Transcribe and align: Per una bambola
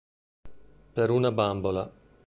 Per 0.93 1.11
una 1.11 1.31
bambola 1.31 1.87